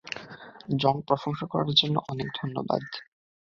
জন, 0.81 0.95
প্রশংসা 1.07 1.45
করার 1.45 1.71
জন্য 1.73 1.95
অনেক 2.11 2.27
ধন্যবাদ। 2.39 2.83